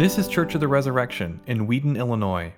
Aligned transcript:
This 0.00 0.16
is 0.16 0.28
Church 0.28 0.54
of 0.54 0.62
the 0.62 0.66
Resurrection 0.66 1.40
in 1.46 1.66
Wheaton, 1.66 1.94
Illinois. 1.94 2.54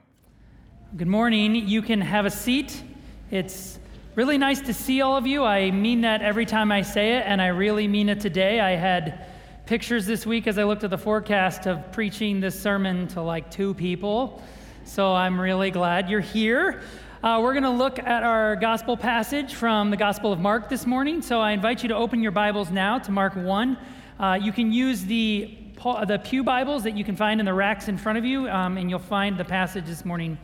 Good 0.96 1.08
morning. 1.08 1.56
You 1.56 1.82
can 1.82 2.00
have 2.00 2.24
a 2.24 2.30
seat. 2.30 2.84
It's 3.32 3.80
really 4.14 4.38
nice 4.38 4.60
to 4.60 4.72
see 4.72 5.00
all 5.00 5.16
of 5.16 5.26
you. 5.26 5.42
I 5.42 5.72
mean 5.72 6.02
that 6.02 6.22
every 6.22 6.46
time 6.46 6.70
I 6.70 6.82
say 6.82 7.16
it, 7.16 7.24
and 7.26 7.42
I 7.42 7.48
really 7.48 7.88
mean 7.88 8.08
it 8.08 8.20
today. 8.20 8.60
I 8.60 8.76
had 8.76 9.26
pictures 9.66 10.06
this 10.06 10.24
week 10.24 10.46
as 10.46 10.56
I 10.56 10.62
looked 10.62 10.84
at 10.84 10.90
the 10.90 10.98
forecast 10.98 11.66
of 11.66 11.90
preaching 11.90 12.38
this 12.38 12.56
sermon 12.56 13.08
to 13.08 13.20
like 13.20 13.50
two 13.50 13.74
people. 13.74 14.40
So 14.84 15.12
I'm 15.12 15.40
really 15.40 15.72
glad 15.72 16.08
you're 16.08 16.20
here. 16.20 16.82
Uh, 17.24 17.40
we're 17.42 17.54
going 17.54 17.64
to 17.64 17.70
look 17.70 17.98
at 17.98 18.22
our 18.22 18.54
gospel 18.54 18.96
passage 18.96 19.54
from 19.54 19.90
the 19.90 19.96
Gospel 19.96 20.32
of 20.32 20.38
Mark 20.38 20.68
this 20.68 20.86
morning. 20.86 21.20
So 21.20 21.40
I 21.40 21.50
invite 21.50 21.82
you 21.82 21.88
to 21.88 21.96
open 21.96 22.22
your 22.22 22.30
Bibles 22.30 22.70
now 22.70 23.00
to 23.00 23.10
Mark 23.10 23.34
1. 23.34 23.78
Uh, 24.20 24.38
you 24.40 24.52
can 24.52 24.70
use 24.70 25.04
the, 25.04 25.58
the 25.82 26.20
Pew 26.22 26.44
Bibles 26.44 26.84
that 26.84 26.96
you 26.96 27.02
can 27.02 27.16
find 27.16 27.40
in 27.40 27.46
the 27.46 27.52
racks 27.52 27.88
in 27.88 27.98
front 27.98 28.16
of 28.16 28.24
you, 28.24 28.48
um, 28.48 28.78
and 28.78 28.88
you'll 28.88 29.00
find 29.00 29.36
the 29.36 29.44
passage 29.44 29.84
this 29.86 30.04
morning 30.04 30.38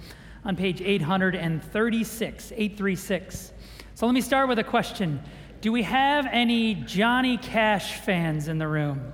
on 0.45 0.57
page 0.57 0.81
836, 0.81 2.51
836. 2.51 3.53
So 3.95 4.07
let 4.07 4.13
me 4.17 4.21
start 4.21 4.49
with 4.49 4.59
a 4.59 4.65
question 4.65 5.23
Do 5.61 5.71
we 5.71 5.85
have 5.85 6.27
any 6.33 6.75
Johnny 6.75 7.37
Cash 7.37 8.01
fans 8.01 8.49
in 8.49 8.59
the 8.59 8.67
room? 8.67 9.13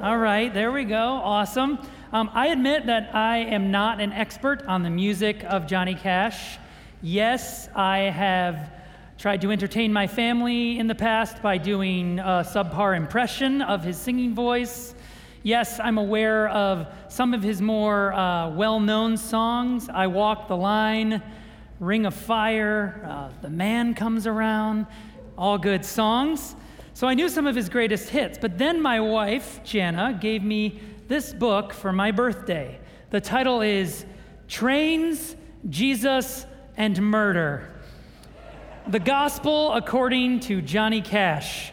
All 0.00 0.18
right, 0.18 0.52
there 0.52 0.72
we 0.72 0.82
go. 0.82 0.98
Awesome. 0.98 1.78
Um, 2.12 2.28
I 2.34 2.48
admit 2.48 2.86
that 2.86 3.14
I 3.14 3.38
am 3.38 3.70
not 3.70 4.00
an 4.00 4.12
expert 4.12 4.64
on 4.66 4.82
the 4.82 4.90
music 4.90 5.44
of 5.44 5.68
Johnny 5.68 5.94
Cash. 5.94 6.58
Yes, 7.02 7.68
I 7.76 7.98
have 7.98 8.72
tried 9.16 9.42
to 9.42 9.52
entertain 9.52 9.92
my 9.92 10.08
family 10.08 10.80
in 10.80 10.88
the 10.88 10.94
past 10.94 11.40
by 11.40 11.56
doing 11.56 12.18
a 12.18 12.44
subpar 12.44 12.96
impression 12.96 13.62
of 13.62 13.84
his 13.84 13.96
singing 13.96 14.34
voice. 14.34 14.93
Yes, 15.46 15.78
I'm 15.78 15.98
aware 15.98 16.48
of 16.48 16.86
some 17.08 17.34
of 17.34 17.42
his 17.42 17.60
more 17.60 18.14
uh, 18.14 18.48
well 18.48 18.80
known 18.80 19.18
songs 19.18 19.90
I 19.90 20.06
Walk 20.06 20.48
the 20.48 20.56
Line, 20.56 21.22
Ring 21.80 22.06
of 22.06 22.14
Fire, 22.14 23.06
uh, 23.06 23.28
The 23.42 23.50
Man 23.50 23.92
Comes 23.92 24.26
Around, 24.26 24.86
all 25.36 25.58
good 25.58 25.84
songs. 25.84 26.56
So 26.94 27.06
I 27.06 27.12
knew 27.12 27.28
some 27.28 27.46
of 27.46 27.54
his 27.54 27.68
greatest 27.68 28.08
hits. 28.08 28.38
But 28.38 28.56
then 28.56 28.80
my 28.80 29.00
wife, 29.00 29.60
Jana, 29.64 30.18
gave 30.18 30.42
me 30.42 30.80
this 31.08 31.34
book 31.34 31.74
for 31.74 31.92
my 31.92 32.10
birthday. 32.10 32.80
The 33.10 33.20
title 33.20 33.60
is 33.60 34.06
Trains, 34.48 35.36
Jesus, 35.68 36.46
and 36.78 36.98
Murder 37.02 37.70
The 38.86 38.98
Gospel 38.98 39.74
According 39.74 40.40
to 40.40 40.62
Johnny 40.62 41.02
Cash 41.02 41.70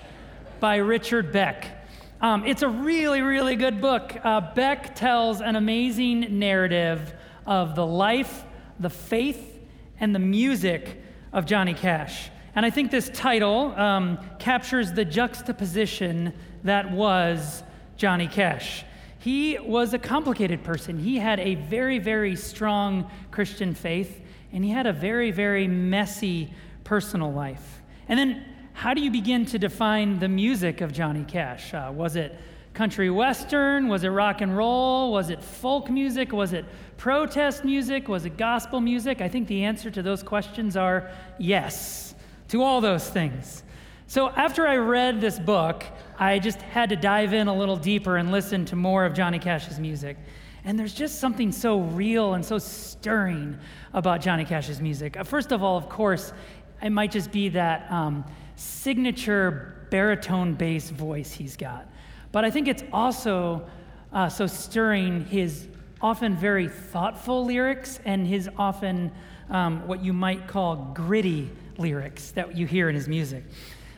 by 0.59 0.75
Richard 0.75 1.31
Beck. 1.31 1.80
Um, 2.21 2.45
it's 2.45 2.61
a 2.61 2.69
really, 2.69 3.21
really 3.21 3.55
good 3.55 3.81
book. 3.81 4.15
Uh, 4.23 4.53
Beck 4.53 4.93
tells 4.93 5.41
an 5.41 5.55
amazing 5.55 6.37
narrative 6.37 7.15
of 7.47 7.73
the 7.73 7.85
life, 7.85 8.43
the 8.79 8.91
faith, 8.91 9.59
and 9.99 10.13
the 10.13 10.19
music 10.19 11.01
of 11.33 11.47
Johnny 11.47 11.73
Cash. 11.73 12.29
And 12.53 12.63
I 12.63 12.69
think 12.69 12.91
this 12.91 13.09
title 13.09 13.73
um, 13.75 14.19
captures 14.37 14.93
the 14.93 15.03
juxtaposition 15.03 16.33
that 16.63 16.91
was 16.91 17.63
Johnny 17.97 18.27
Cash. 18.27 18.85
He 19.17 19.57
was 19.57 19.95
a 19.95 19.99
complicated 19.99 20.63
person. 20.63 20.99
He 20.99 21.17
had 21.17 21.39
a 21.39 21.55
very, 21.55 21.97
very 21.97 22.35
strong 22.35 23.09
Christian 23.31 23.73
faith, 23.73 24.21
and 24.53 24.63
he 24.63 24.69
had 24.69 24.85
a 24.85 24.93
very, 24.93 25.31
very 25.31 25.67
messy 25.67 26.53
personal 26.83 27.33
life. 27.33 27.81
And 28.07 28.19
then, 28.19 28.45
how 28.81 28.95
do 28.95 29.01
you 29.01 29.11
begin 29.11 29.45
to 29.45 29.59
define 29.59 30.17
the 30.17 30.27
music 30.27 30.81
of 30.81 30.91
Johnny 30.91 31.23
Cash? 31.23 31.71
Uh, 31.71 31.91
was 31.93 32.15
it 32.15 32.35
country 32.73 33.11
western? 33.11 33.87
Was 33.89 34.03
it 34.03 34.07
rock 34.07 34.41
and 34.41 34.57
roll? 34.57 35.11
Was 35.11 35.29
it 35.29 35.39
folk 35.39 35.91
music? 35.91 36.33
Was 36.33 36.51
it 36.53 36.65
protest 36.97 37.63
music? 37.63 38.07
Was 38.07 38.25
it 38.25 38.37
gospel 38.37 38.81
music? 38.81 39.21
I 39.21 39.29
think 39.29 39.47
the 39.47 39.65
answer 39.65 39.91
to 39.91 40.01
those 40.01 40.23
questions 40.23 40.75
are 40.75 41.11
yes 41.37 42.15
to 42.47 42.63
all 42.63 42.81
those 42.81 43.07
things. 43.07 43.61
So 44.07 44.29
after 44.29 44.65
I 44.65 44.77
read 44.77 45.21
this 45.21 45.37
book, 45.37 45.83
I 46.17 46.39
just 46.39 46.59
had 46.59 46.89
to 46.89 46.95
dive 46.95 47.33
in 47.33 47.47
a 47.47 47.55
little 47.55 47.77
deeper 47.77 48.17
and 48.17 48.31
listen 48.31 48.65
to 48.65 48.75
more 48.75 49.05
of 49.05 49.13
Johnny 49.13 49.37
Cash's 49.37 49.79
music. 49.79 50.17
And 50.63 50.77
there's 50.77 50.93
just 50.93 51.19
something 51.19 51.51
so 51.51 51.81
real 51.81 52.35
and 52.35 52.45
so 52.45 52.57
stirring 52.57 53.57
about 53.93 54.21
Johnny 54.21 54.45
Cash's 54.45 54.79
music. 54.79 55.17
Uh, 55.17 55.23
first 55.23 55.51
of 55.51 55.63
all, 55.63 55.77
of 55.77 55.89
course, 55.89 56.33
it 56.81 56.91
might 56.91 57.11
just 57.11 57.31
be 57.31 57.49
that 57.49 57.91
um, 57.91 58.25
signature 58.55 59.87
baritone 59.89 60.53
bass 60.53 60.89
voice 60.89 61.31
he's 61.31 61.55
got. 61.55 61.87
But 62.31 62.45
I 62.45 62.51
think 62.51 62.67
it's 62.67 62.83
also 62.93 63.67
uh, 64.13 64.29
so 64.29 64.47
stirring 64.47 65.25
his 65.25 65.67
often 66.01 66.35
very 66.35 66.67
thoughtful 66.67 67.45
lyrics 67.45 67.99
and 68.05 68.25
his 68.25 68.49
often 68.57 69.11
um, 69.49 69.85
what 69.87 70.03
you 70.03 70.13
might 70.13 70.47
call 70.47 70.91
gritty 70.93 71.49
lyrics 71.77 72.31
that 72.31 72.55
you 72.55 72.65
hear 72.65 72.89
in 72.89 72.95
his 72.95 73.07
music. 73.07 73.43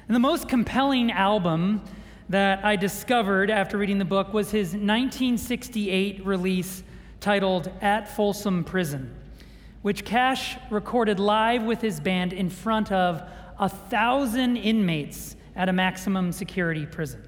And 0.07 0.15
the 0.15 0.19
most 0.19 0.49
compelling 0.49 1.11
album 1.11 1.81
that 2.29 2.63
I 2.65 2.75
discovered 2.75 3.49
after 3.49 3.77
reading 3.77 3.99
the 3.99 4.05
book 4.05 4.33
was 4.33 4.51
his 4.51 4.69
1968 4.69 6.25
release 6.25 6.83
titled 7.19 7.71
At 7.81 8.13
Folsom 8.15 8.63
Prison, 8.63 9.13
which 9.83 10.03
Cash 10.05 10.57
recorded 10.71 11.19
live 11.19 11.61
with 11.63 11.81
his 11.81 11.99
band 11.99 12.33
in 12.33 12.49
front 12.49 12.91
of 12.91 13.21
a 13.59 13.69
thousand 13.69 14.57
inmates 14.57 15.35
at 15.55 15.69
a 15.69 15.73
maximum 15.73 16.31
security 16.31 16.85
prison. 16.85 17.21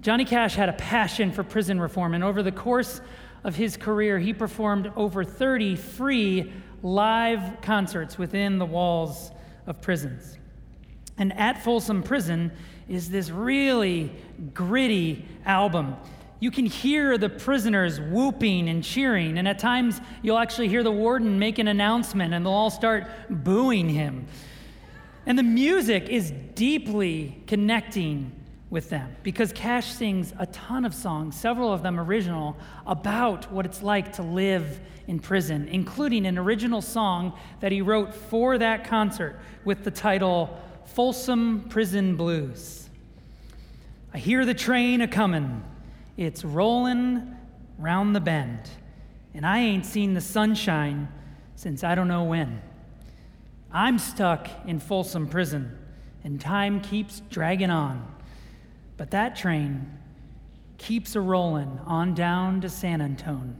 Johnny 0.00 0.24
Cash 0.24 0.56
had 0.56 0.68
a 0.68 0.72
passion 0.72 1.30
for 1.30 1.44
prison 1.44 1.78
reform, 1.78 2.14
and 2.14 2.24
over 2.24 2.42
the 2.42 2.52
course 2.52 3.00
of 3.44 3.54
his 3.54 3.76
career, 3.76 4.18
he 4.18 4.32
performed 4.32 4.90
over 4.96 5.24
30 5.24 5.76
free 5.76 6.52
live 6.82 7.60
concerts 7.60 8.18
within 8.18 8.58
the 8.58 8.66
walls 8.66 9.30
of 9.66 9.80
prisons. 9.80 10.38
And 11.18 11.32
at 11.34 11.62
Folsom 11.62 12.02
Prison 12.02 12.50
is 12.88 13.10
this 13.10 13.30
really 13.30 14.12
gritty 14.54 15.26
album. 15.44 15.96
You 16.38 16.50
can 16.50 16.66
hear 16.66 17.16
the 17.16 17.28
prisoners 17.28 17.98
whooping 17.98 18.68
and 18.68 18.84
cheering, 18.84 19.38
and 19.38 19.48
at 19.48 19.58
times 19.58 20.00
you'll 20.22 20.38
actually 20.38 20.68
hear 20.68 20.82
the 20.82 20.92
warden 20.92 21.38
make 21.38 21.58
an 21.58 21.68
announcement 21.68 22.34
and 22.34 22.44
they'll 22.44 22.52
all 22.52 22.70
start 22.70 23.06
booing 23.30 23.88
him. 23.88 24.26
And 25.24 25.38
the 25.38 25.42
music 25.42 26.08
is 26.08 26.30
deeply 26.54 27.42
connecting 27.46 28.32
with 28.68 28.90
them 28.90 29.16
because 29.22 29.52
Cash 29.52 29.92
sings 29.92 30.34
a 30.38 30.46
ton 30.46 30.84
of 30.84 30.94
songs, 30.94 31.36
several 31.36 31.72
of 31.72 31.82
them 31.82 31.98
original, 31.98 32.56
about 32.86 33.50
what 33.50 33.64
it's 33.64 33.82
like 33.82 34.12
to 34.14 34.22
live 34.22 34.80
in 35.06 35.18
prison, 35.18 35.68
including 35.68 36.26
an 36.26 36.36
original 36.36 36.82
song 36.82 37.32
that 37.60 37.72
he 37.72 37.80
wrote 37.80 38.14
for 38.14 38.58
that 38.58 38.84
concert 38.84 39.38
with 39.64 39.84
the 39.84 39.90
title 39.90 40.60
Folsom 40.84 41.62
Prison 41.68 42.16
Blues. 42.16 42.88
I 44.12 44.18
hear 44.18 44.44
the 44.44 44.54
train 44.54 45.00
a 45.00 45.08
comin', 45.08 45.62
it's 46.16 46.44
rollin' 46.44 47.36
round 47.78 48.16
the 48.16 48.20
bend, 48.20 48.70
and 49.34 49.46
I 49.46 49.58
ain't 49.58 49.84
seen 49.84 50.14
the 50.14 50.20
sunshine 50.20 51.08
since 51.54 51.84
I 51.84 51.94
don't 51.94 52.08
know 52.08 52.24
when. 52.24 52.62
I'm 53.72 53.98
stuck 53.98 54.48
in 54.66 54.80
Folsom 54.80 55.28
Prison, 55.28 55.76
and 56.24 56.40
time 56.40 56.80
keeps 56.80 57.20
dragging 57.30 57.70
on. 57.70 58.14
But 58.96 59.10
that 59.10 59.36
train 59.36 59.98
keeps 60.78 61.16
a 61.16 61.20
rollin' 61.20 61.80
on 61.84 62.14
down 62.14 62.60
to 62.62 62.68
San 62.68 63.00
Antone. 63.00 63.56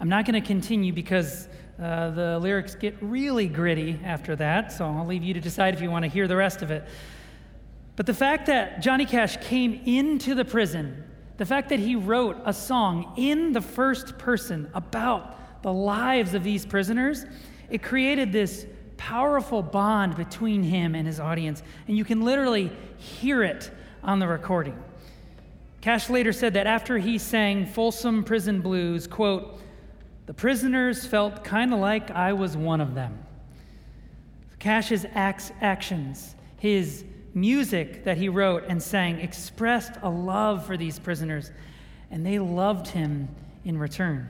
I'm 0.00 0.08
not 0.08 0.26
going 0.26 0.40
to 0.40 0.46
continue 0.46 0.92
because 0.92 1.48
uh, 1.82 2.10
the 2.10 2.38
lyrics 2.38 2.74
get 2.74 2.96
really 3.00 3.48
gritty 3.48 3.98
after 4.04 4.36
that, 4.36 4.70
so 4.70 4.84
I'll 4.84 5.06
leave 5.06 5.24
you 5.24 5.34
to 5.34 5.40
decide 5.40 5.74
if 5.74 5.80
you 5.80 5.90
want 5.90 6.04
to 6.04 6.08
hear 6.08 6.28
the 6.28 6.36
rest 6.36 6.62
of 6.62 6.70
it. 6.70 6.84
But 7.96 8.06
the 8.06 8.14
fact 8.14 8.46
that 8.46 8.80
Johnny 8.82 9.06
Cash 9.06 9.38
came 9.38 9.80
into 9.84 10.34
the 10.34 10.44
prison, 10.44 11.04
the 11.36 11.46
fact 11.46 11.68
that 11.70 11.80
he 11.80 11.96
wrote 11.96 12.40
a 12.44 12.52
song 12.52 13.12
in 13.16 13.52
the 13.52 13.60
first 13.60 14.18
person 14.18 14.70
about 14.74 15.62
the 15.62 15.72
lives 15.72 16.34
of 16.34 16.44
these 16.44 16.64
prisoners, 16.64 17.24
it 17.70 17.82
created 17.82 18.32
this 18.32 18.66
powerful 18.96 19.62
bond 19.62 20.16
between 20.16 20.62
him 20.62 20.94
and 20.94 21.06
his 21.06 21.18
audience. 21.18 21.62
And 21.88 21.96
you 21.96 22.04
can 22.04 22.22
literally 22.22 22.70
hear 22.96 23.42
it 23.42 23.70
on 24.02 24.18
the 24.18 24.28
recording. 24.28 24.80
Cash 25.80 26.08
later 26.08 26.32
said 26.32 26.54
that 26.54 26.66
after 26.66 26.98
he 26.98 27.18
sang 27.18 27.66
Folsom 27.66 28.24
Prison 28.24 28.60
Blues, 28.60 29.06
quote, 29.06 29.60
the 30.26 30.34
prisoners 30.34 31.04
felt 31.04 31.44
kind 31.44 31.74
of 31.74 31.80
like 31.80 32.10
I 32.10 32.32
was 32.32 32.56
one 32.56 32.80
of 32.80 32.94
them. 32.94 33.18
Cash's 34.58 35.04
acts, 35.14 35.52
actions, 35.60 36.34
his 36.56 37.04
music 37.34 38.04
that 38.04 38.16
he 38.16 38.28
wrote 38.28 38.64
and 38.68 38.82
sang, 38.82 39.20
expressed 39.20 39.92
a 40.02 40.08
love 40.08 40.64
for 40.64 40.76
these 40.76 40.98
prisoners, 40.98 41.50
and 42.10 42.24
they 42.24 42.38
loved 42.38 42.88
him 42.88 43.28
in 43.64 43.76
return. 43.78 44.28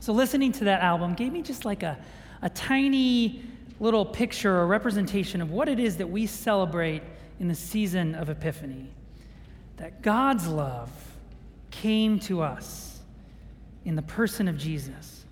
So, 0.00 0.12
listening 0.12 0.52
to 0.52 0.64
that 0.64 0.82
album 0.82 1.14
gave 1.14 1.32
me 1.32 1.42
just 1.42 1.64
like 1.64 1.82
a, 1.82 1.96
a 2.42 2.50
tiny 2.50 3.42
little 3.80 4.04
picture 4.04 4.58
or 4.58 4.66
representation 4.66 5.40
of 5.40 5.50
what 5.50 5.68
it 5.68 5.78
is 5.78 5.96
that 5.96 6.08
we 6.08 6.26
celebrate 6.26 7.02
in 7.40 7.48
the 7.48 7.54
season 7.54 8.14
of 8.14 8.28
Epiphany. 8.28 8.88
That 9.76 10.02
God's 10.02 10.46
love 10.46 10.90
came 11.70 12.20
to 12.20 12.42
us 12.42 13.00
in 13.84 13.96
the 13.96 14.02
person 14.02 14.48
of 14.48 14.56
Jesus, 14.56 15.24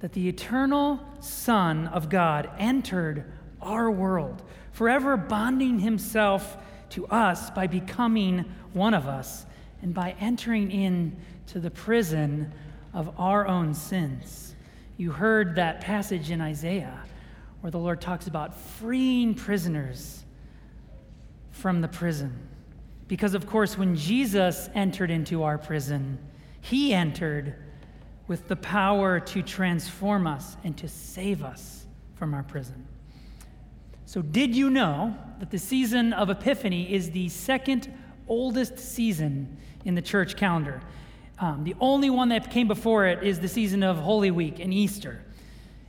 that 0.00 0.12
the 0.12 0.28
eternal 0.28 1.00
Son 1.20 1.86
of 1.88 2.08
God 2.08 2.50
entered 2.58 3.24
our 3.60 3.90
world, 3.90 4.42
forever 4.78 5.16
bonding 5.16 5.80
himself 5.80 6.56
to 6.88 7.04
us 7.08 7.50
by 7.50 7.66
becoming 7.66 8.44
one 8.74 8.94
of 8.94 9.08
us 9.08 9.44
and 9.82 9.92
by 9.92 10.14
entering 10.20 10.70
into 10.70 11.58
the 11.58 11.68
prison 11.68 12.52
of 12.94 13.12
our 13.18 13.44
own 13.48 13.74
sins. 13.74 14.54
You 14.96 15.10
heard 15.10 15.56
that 15.56 15.80
passage 15.80 16.30
in 16.30 16.40
Isaiah 16.40 17.02
where 17.60 17.72
the 17.72 17.78
Lord 17.78 18.00
talks 18.00 18.28
about 18.28 18.56
freeing 18.56 19.34
prisoners 19.34 20.24
from 21.50 21.80
the 21.80 21.88
prison. 21.88 22.38
Because, 23.08 23.34
of 23.34 23.48
course, 23.48 23.76
when 23.76 23.96
Jesus 23.96 24.70
entered 24.76 25.10
into 25.10 25.42
our 25.42 25.58
prison, 25.58 26.20
he 26.60 26.94
entered 26.94 27.56
with 28.28 28.46
the 28.46 28.54
power 28.54 29.18
to 29.18 29.42
transform 29.42 30.28
us 30.28 30.56
and 30.62 30.78
to 30.78 30.86
save 30.86 31.42
us 31.42 31.84
from 32.14 32.32
our 32.32 32.44
prison. 32.44 32.86
So, 34.08 34.22
did 34.22 34.56
you 34.56 34.70
know 34.70 35.14
that 35.38 35.50
the 35.50 35.58
season 35.58 36.14
of 36.14 36.30
Epiphany 36.30 36.90
is 36.90 37.10
the 37.10 37.28
second 37.28 37.92
oldest 38.26 38.78
season 38.78 39.58
in 39.84 39.94
the 39.94 40.00
church 40.00 40.34
calendar? 40.34 40.80
Um, 41.38 41.62
the 41.62 41.74
only 41.78 42.08
one 42.08 42.30
that 42.30 42.50
came 42.50 42.68
before 42.68 43.04
it 43.04 43.22
is 43.22 43.38
the 43.38 43.48
season 43.48 43.82
of 43.82 43.98
Holy 43.98 44.30
Week 44.30 44.60
and 44.60 44.72
Easter. 44.72 45.22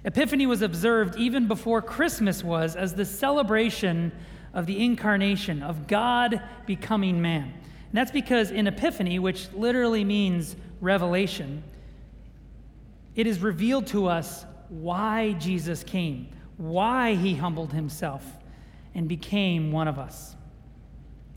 Epiphany 0.03 0.47
was 0.47 0.61
observed 0.61 1.15
even 1.15 1.47
before 1.47 1.81
Christmas 1.81 2.43
was 2.43 2.75
as 2.75 2.93
the 2.93 3.05
celebration 3.05 4.11
of 4.53 4.65
the 4.65 4.83
incarnation, 4.83 5.63
of 5.63 5.87
God 5.87 6.41
becoming 6.65 7.21
man. 7.21 7.43
And 7.43 7.93
that's 7.93 8.11
because 8.11 8.51
in 8.51 8.67
Epiphany, 8.67 9.19
which 9.19 9.49
literally 9.53 10.03
means 10.03 10.57
revelation, 10.81 11.63
it 13.15 13.27
is 13.27 13.39
revealed 13.39 13.87
to 13.87 14.07
us 14.07 14.43
why 14.67 15.31
Jesus 15.39 15.85
came, 15.85 16.27
why 16.59 17.15
he 17.15 17.33
humbled 17.33 17.71
himself 17.71 18.23
and 18.93 19.07
became 19.07 19.71
one 19.71 19.87
of 19.87 19.97
us. 19.97 20.35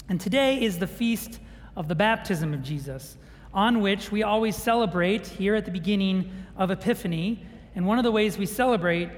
And 0.09 0.21
today 0.21 0.61
is 0.61 0.79
the 0.79 0.87
feast 0.87 1.39
of 1.77 1.87
the 1.87 1.95
baptism 1.95 2.53
of 2.53 2.63
Jesus, 2.63 3.17
on 3.55 3.81
which 3.81 4.11
we 4.11 4.25
always 4.25 4.57
celebrate 4.57 5.27
here 5.27 5.55
at 5.55 5.65
the 5.65 5.71
beginning 5.71 6.31
of 6.57 6.73
Epiphany 6.73 7.47
and 7.77 7.87
one 7.87 7.99
of 7.99 8.05
the 8.05 8.13
ways 8.13 8.37
we 8.37 8.47
celebrate 8.47 9.11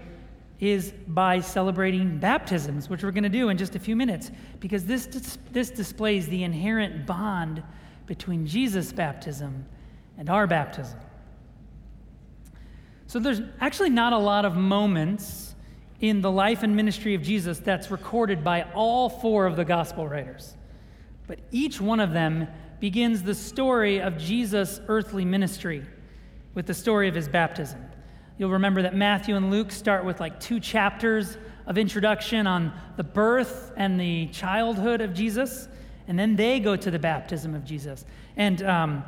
is 0.61 0.93
by 1.09 1.41
celebrating 1.41 2.19
baptisms, 2.19 2.89
which 2.89 3.03
we're 3.03 3.11
going 3.11 3.25
to 3.25 3.29
do 3.31 3.49
in 3.49 3.56
just 3.56 3.75
a 3.75 3.79
few 3.79 3.97
minutes, 3.97 4.31
because 4.61 4.85
this, 4.85 5.06
dis- 5.06 5.39
this 5.53 5.71
displays 5.71 6.29
the 6.29 6.45
inherent 6.45 7.06
bond 7.06 7.62
between 8.06 8.47
Jesus' 8.47 8.93
baptism 8.93 9.65
and 10.17 10.31
our 10.31 10.47
baptism. 10.47 10.99
So 13.06 13.19
there's 13.19 13.41
actually 13.61 13.91
not 13.91 14.12
a 14.12 14.19
lot 14.19 14.45
of 14.45 14.55
moments 14.55 15.54
in 16.09 16.21
the 16.21 16.31
life 16.31 16.62
and 16.62 16.77
ministry 16.77 17.15
of 17.15 17.23
Jesus 17.23 17.59
that's 17.59 17.91
recorded 17.91 18.45
by 18.45 18.62
all 18.75 19.09
four 19.09 19.47
of 19.47 19.56
the 19.56 19.65
gospel 19.65 20.06
writers. 20.06 20.55
But 21.27 21.39
each 21.51 21.81
one 21.81 21.99
of 21.99 22.12
them 22.12 22.47
begins 22.79 23.23
the 23.23 23.35
story 23.35 24.03
of 24.03 24.19
Jesus' 24.19 24.83
earthly 24.89 25.25
ministry 25.25 25.83
with 26.53 26.67
the 26.67 26.75
story 26.75 27.09
of 27.09 27.15
his 27.15 27.27
baptism. 27.27 27.83
You'll 28.37 28.51
remember 28.51 28.83
that 28.83 28.95
Matthew 28.95 29.35
and 29.35 29.51
Luke 29.51 29.73
start 29.73 30.05
with 30.05 30.21
like 30.21 30.41
two 30.41 30.61
chapters 30.61 31.39
of 31.67 31.79
introduction 31.79 32.47
on 32.47 32.73
the 32.99 33.05
birth 33.05 33.73
and 33.77 33.99
the 33.99 34.27
childhood 34.27 35.01
of 35.01 35.15
Jesus, 35.15 35.69
and 36.06 36.19
then 36.19 36.37
they 36.37 36.61
go 36.61 36.77
to 36.77 36.91
the 36.91 36.99
baptism 36.99 37.55
of 37.55 37.65
Jesus. 37.65 38.05
And 38.37 38.62
um, 38.62 39.05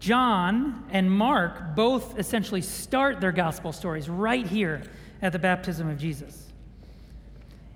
John 0.00 0.88
and 0.90 1.08
Mark 1.08 1.76
both 1.76 2.18
essentially 2.18 2.62
start 2.62 3.20
their 3.20 3.30
gospel 3.30 3.72
stories 3.72 4.08
right 4.08 4.44
here 4.44 4.82
at 5.22 5.32
the 5.32 5.38
baptism 5.38 5.88
of 5.88 5.98
Jesus. 5.98 6.48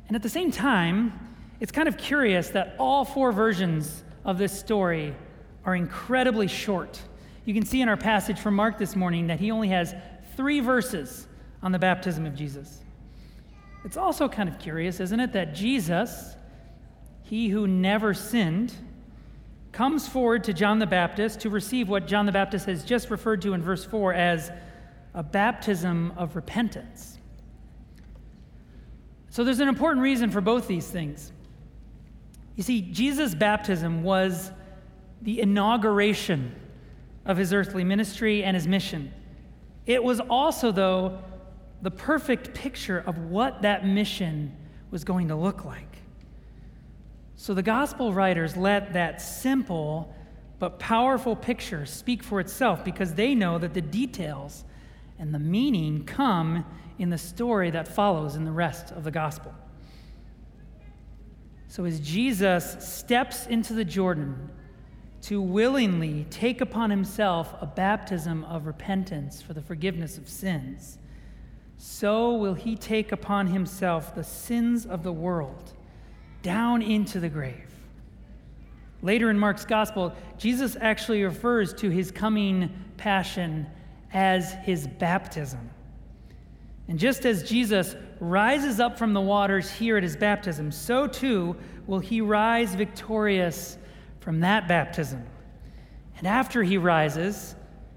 And 0.08 0.16
at 0.16 0.22
the 0.22 0.28
same 0.28 0.50
time, 0.50 1.12
it's 1.60 1.72
kind 1.72 1.88
of 1.88 1.96
curious 1.96 2.50
that 2.50 2.74
all 2.78 3.04
four 3.04 3.32
versions 3.32 4.04
of 4.24 4.36
this 4.36 4.56
story 4.58 5.14
are 5.64 5.74
incredibly 5.74 6.48
short. 6.48 7.00
You 7.44 7.54
can 7.54 7.64
see 7.64 7.80
in 7.80 7.88
our 7.88 7.96
passage 7.96 8.38
from 8.38 8.54
Mark 8.54 8.78
this 8.78 8.94
morning 8.94 9.28
that 9.28 9.40
he 9.40 9.50
only 9.50 9.68
has 9.68 9.94
three 10.36 10.60
verses 10.60 11.26
on 11.62 11.72
the 11.72 11.78
baptism 11.78 12.26
of 12.26 12.34
Jesus. 12.34 12.82
It's 13.84 13.96
also 13.96 14.28
kind 14.28 14.48
of 14.48 14.58
curious, 14.58 15.00
isn't 15.00 15.20
it, 15.20 15.32
that 15.32 15.54
Jesus, 15.54 16.34
he 17.22 17.48
who 17.48 17.66
never 17.66 18.12
sinned, 18.14 18.74
comes 19.72 20.08
forward 20.08 20.42
to 20.44 20.52
John 20.52 20.78
the 20.78 20.86
Baptist 20.86 21.40
to 21.40 21.50
receive 21.50 21.88
what 21.88 22.06
John 22.06 22.26
the 22.26 22.32
Baptist 22.32 22.66
has 22.66 22.84
just 22.84 23.10
referred 23.10 23.42
to 23.42 23.52
in 23.52 23.62
verse 23.62 23.84
4 23.84 24.14
as 24.14 24.50
a 25.14 25.22
baptism 25.22 26.12
of 26.16 26.34
repentance. 26.34 27.15
So 29.36 29.44
there's 29.44 29.60
an 29.60 29.68
important 29.68 30.02
reason 30.02 30.30
for 30.30 30.40
both 30.40 30.66
these 30.66 30.88
things. 30.88 31.30
You 32.54 32.62
see, 32.62 32.80
Jesus' 32.80 33.34
baptism 33.34 34.02
was 34.02 34.50
the 35.20 35.42
inauguration 35.42 36.54
of 37.26 37.36
his 37.36 37.52
earthly 37.52 37.84
ministry 37.84 38.42
and 38.42 38.54
his 38.54 38.66
mission. 38.66 39.12
It 39.84 40.02
was 40.02 40.20
also, 40.20 40.72
though, 40.72 41.18
the 41.82 41.90
perfect 41.90 42.54
picture 42.54 43.04
of 43.06 43.18
what 43.18 43.60
that 43.60 43.84
mission 43.84 44.56
was 44.90 45.04
going 45.04 45.28
to 45.28 45.36
look 45.36 45.66
like. 45.66 45.98
So 47.34 47.52
the 47.52 47.62
gospel 47.62 48.14
writers 48.14 48.56
let 48.56 48.94
that 48.94 49.20
simple 49.20 50.16
but 50.58 50.78
powerful 50.78 51.36
picture 51.36 51.84
speak 51.84 52.22
for 52.22 52.40
itself 52.40 52.82
because 52.82 53.12
they 53.12 53.34
know 53.34 53.58
that 53.58 53.74
the 53.74 53.82
details 53.82 54.64
and 55.18 55.34
the 55.34 55.38
meaning 55.38 56.06
come 56.06 56.64
in 56.98 57.10
the 57.10 57.18
story 57.18 57.70
that 57.70 57.86
follows 57.86 58.36
in 58.36 58.44
the 58.44 58.52
rest 58.52 58.92
of 58.92 59.04
the 59.04 59.10
gospel. 59.10 59.54
So 61.68 61.84
as 61.84 62.00
Jesus 62.00 62.76
steps 62.80 63.46
into 63.46 63.74
the 63.74 63.84
Jordan 63.84 64.50
to 65.22 65.42
willingly 65.42 66.26
take 66.30 66.60
upon 66.60 66.90
himself 66.90 67.54
a 67.60 67.66
baptism 67.66 68.44
of 68.44 68.66
repentance 68.66 69.42
for 69.42 69.52
the 69.52 69.60
forgiveness 69.60 70.16
of 70.16 70.28
sins, 70.28 70.98
so 71.78 72.34
will 72.34 72.54
he 72.54 72.76
take 72.76 73.12
upon 73.12 73.48
himself 73.48 74.14
the 74.14 74.24
sins 74.24 74.86
of 74.86 75.02
the 75.02 75.12
world 75.12 75.74
down 76.42 76.80
into 76.80 77.20
the 77.20 77.28
grave. 77.28 77.74
Later 79.02 79.30
in 79.30 79.38
Mark's 79.38 79.64
gospel, 79.64 80.14
Jesus 80.38 80.76
actually 80.80 81.22
refers 81.22 81.74
to 81.74 81.90
his 81.90 82.10
coming 82.10 82.70
passion 82.96 83.66
as 84.12 84.52
his 84.54 84.86
baptism. 84.86 85.70
And 86.88 86.98
just 86.98 87.26
as 87.26 87.42
Jesus 87.42 87.96
rises 88.20 88.78
up 88.78 88.98
from 88.98 89.12
the 89.12 89.20
waters 89.20 89.70
here 89.70 89.96
at 89.96 90.02
his 90.02 90.16
baptism, 90.16 90.70
so 90.70 91.06
too 91.06 91.56
will 91.86 91.98
he 91.98 92.20
rise 92.20 92.74
victorious 92.74 93.76
from 94.20 94.40
that 94.40 94.68
baptism. 94.68 95.24
And 96.18 96.26
after 96.26 96.62
he 96.62 96.78
rises, 96.78 97.54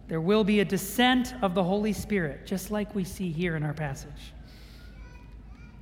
there 0.07 0.19
will 0.19 0.43
be 0.43 0.59
a 0.59 0.65
descent 0.65 1.35
of 1.41 1.53
the 1.53 1.63
Holy 1.63 1.93
Spirit, 1.93 2.45
just 2.45 2.71
like 2.71 2.93
we 2.95 3.03
see 3.03 3.31
here 3.31 3.55
in 3.55 3.63
our 3.63 3.73
passage. 3.73 4.33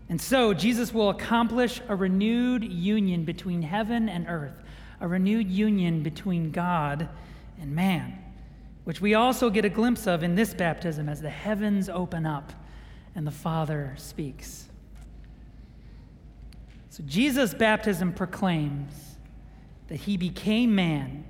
And 0.10 0.22
so, 0.22 0.54
Jesus 0.54 0.94
will 0.94 1.10
accomplish 1.10 1.82
a 1.90 1.96
renewed 1.96 2.64
union 2.64 3.26
between 3.26 3.62
heaven 3.62 4.08
and 4.08 4.26
earth, 4.28 4.62
a 5.02 5.08
renewed 5.08 5.50
union 5.50 6.04
between 6.04 6.52
God 6.52 7.10
and 7.60 7.74
man, 7.74 8.18
which 8.84 9.02
we 9.02 9.16
also 9.16 9.50
get 9.50 9.66
a 9.66 9.70
glimpse 9.70 10.08
of 10.08 10.24
in 10.24 10.36
this 10.36 10.54
baptism 10.54 11.10
as 11.10 11.22
the 11.22 11.30
heavens 11.30 11.90
open 11.90 12.26
up 12.26 12.54
and 13.18 13.26
the 13.26 13.32
Father 13.32 13.96
speaks. 13.98 14.70
So, 16.92 17.04
Jesus' 17.08 17.54
baptism 17.54 18.14
proclaims 18.14 19.18
that 19.88 19.96
he 19.96 20.18
became 20.18 20.76
man, 20.76 21.26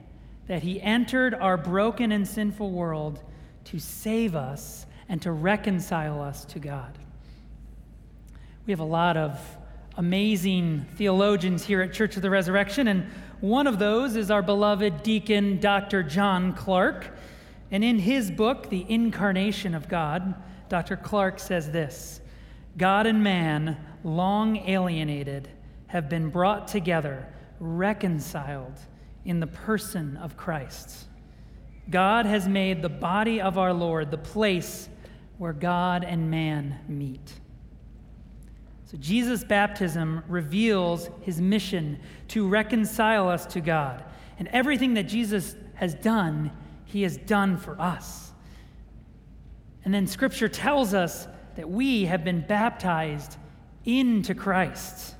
that 0.47 0.63
he 0.63 0.81
entered 0.81 1.33
our 1.33 1.55
broken 1.55 2.11
and 2.11 2.27
sinful 2.27 2.71
world 2.71 3.23
to 3.65 3.79
save 3.79 4.35
us 4.35 4.85
and 5.07 5.21
to 5.21 5.31
reconcile 5.31 6.21
us 6.21 6.43
to 6.45 6.59
God. 6.59 6.97
We 8.65 8.71
have 8.73 8.81
a 8.81 8.83
lot 8.83 9.15
of 9.15 9.39
amazing 9.95 10.85
theologians 10.95 11.65
here 11.65 11.81
at 11.81 11.93
Church 11.93 12.17
of 12.17 12.21
the 12.21 12.29
Resurrection, 12.29 12.89
and 12.89 13.09
one 13.39 13.65
of 13.65 13.79
those 13.79 14.17
is 14.17 14.29
our 14.29 14.41
beloved 14.41 15.03
deacon, 15.03 15.61
Dr. 15.61 16.03
John 16.03 16.51
Clark. 16.51 17.17
And 17.71 17.81
in 17.83 17.99
his 17.99 18.29
book, 18.29 18.69
The 18.69 18.85
Incarnation 18.89 19.73
of 19.73 19.87
God, 19.87 20.35
Dr. 20.69 20.97
Clark 20.97 21.39
says 21.39 21.71
this 21.71 22.21
God 22.77 23.07
and 23.07 23.23
man, 23.23 23.77
long 24.03 24.57
alienated, 24.57 25.49
have 25.87 26.09
been 26.09 26.29
brought 26.29 26.67
together 26.67 27.27
reconciled 27.59 28.77
in 29.25 29.39
the 29.39 29.47
person 29.47 30.17
of 30.17 30.37
Christ. 30.37 31.05
God 31.89 32.25
has 32.25 32.47
made 32.47 32.81
the 32.81 32.89
body 32.89 33.41
of 33.41 33.57
our 33.57 33.73
Lord 33.73 34.11
the 34.11 34.17
place 34.17 34.89
where 35.37 35.53
God 35.53 36.03
and 36.03 36.29
man 36.29 36.79
meet. 36.87 37.33
So, 38.85 38.97
Jesus' 38.97 39.43
baptism 39.43 40.23
reveals 40.27 41.09
his 41.21 41.41
mission 41.41 41.99
to 42.29 42.47
reconcile 42.47 43.27
us 43.27 43.45
to 43.47 43.59
God. 43.59 44.03
And 44.39 44.47
everything 44.49 44.93
that 44.93 45.03
Jesus 45.03 45.55
has 45.75 45.93
done, 45.93 46.51
he 46.85 47.01
has 47.01 47.17
done 47.17 47.57
for 47.57 47.79
us. 47.81 48.26
And 49.87 49.93
then 49.93 50.05
scripture 50.05 50.49
tells 50.49 50.93
us 50.93 51.29
that 51.55 51.69
we 51.69 52.03
have 52.07 52.25
been 52.25 52.41
baptized 52.41 53.37
into 53.85 54.35
Christ. 54.35 55.15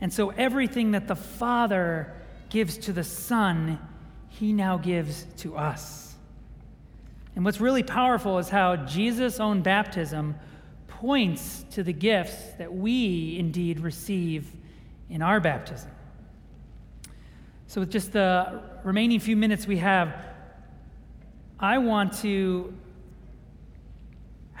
And 0.00 0.12
so 0.12 0.30
everything 0.30 0.92
that 0.92 1.08
the 1.08 1.16
Father 1.16 2.14
gives 2.50 2.78
to 2.78 2.92
the 2.92 3.02
Son, 3.02 3.80
he 4.28 4.52
now 4.52 4.76
gives 4.76 5.26
to 5.38 5.56
us. 5.56 6.14
And 7.34 7.44
what's 7.44 7.60
really 7.60 7.82
powerful 7.82 8.38
is 8.38 8.48
how 8.48 8.76
Jesus' 8.76 9.40
own 9.40 9.60
baptism 9.62 10.36
points 10.86 11.64
to 11.72 11.82
the 11.82 11.92
gifts 11.92 12.52
that 12.58 12.72
we 12.72 13.36
indeed 13.40 13.80
receive 13.80 14.52
in 15.10 15.20
our 15.20 15.40
baptism. 15.40 15.90
So, 17.66 17.80
with 17.80 17.90
just 17.90 18.12
the 18.12 18.62
remaining 18.84 19.18
few 19.18 19.36
minutes 19.36 19.66
we 19.66 19.78
have, 19.78 20.14
I 21.58 21.78
want 21.78 22.12
to 22.18 22.72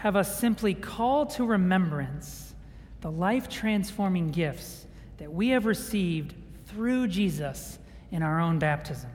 have 0.04 0.16
us 0.16 0.38
simply 0.38 0.74
call 0.74 1.24
to 1.24 1.46
remembrance 1.46 2.52
the 3.00 3.10
life 3.10 3.48
transforming 3.48 4.30
gifts 4.30 4.86
that 5.16 5.32
we 5.32 5.48
have 5.48 5.64
received 5.64 6.34
through 6.66 7.08
Jesus 7.08 7.78
in 8.10 8.22
our 8.22 8.38
own 8.38 8.58
baptism. 8.58 9.08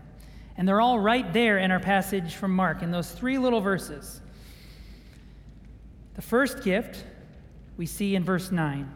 And 0.58 0.68
they're 0.68 0.82
all 0.82 0.98
right 0.98 1.32
there 1.32 1.60
in 1.60 1.70
our 1.70 1.80
passage 1.80 2.34
from 2.34 2.56
Mark, 2.56 2.82
in 2.82 2.90
those 2.90 3.12
three 3.12 3.38
little 3.38 3.62
verses. 3.62 4.20
The 6.16 6.24
first 6.24 6.64
gift 6.64 7.06
we 7.78 7.86
see 7.86 8.16
in 8.16 8.24
verse 8.24 8.52
9. 8.52 8.92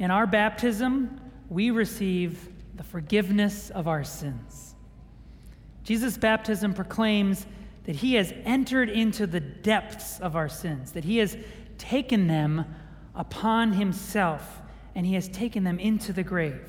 In 0.00 0.10
our 0.10 0.26
baptism, 0.26 1.20
we 1.48 1.70
receive 1.70 2.48
the 2.74 2.82
forgiveness 2.82 3.70
of 3.70 3.86
our 3.86 4.02
sins. 4.02 4.74
Jesus' 5.84 6.18
baptism 6.18 6.74
proclaims 6.74 7.46
that 7.88 7.96
he 7.96 8.16
has 8.16 8.34
entered 8.44 8.90
into 8.90 9.26
the 9.26 9.40
depths 9.40 10.20
of 10.20 10.36
our 10.36 10.46
sins, 10.46 10.92
that 10.92 11.04
he 11.04 11.16
has 11.16 11.38
taken 11.78 12.26
them 12.26 12.66
upon 13.14 13.72
himself, 13.72 14.60
and 14.94 15.06
he 15.06 15.14
has 15.14 15.26
taken 15.30 15.64
them 15.64 15.78
into 15.78 16.12
the 16.12 16.22
grave. 16.22 16.60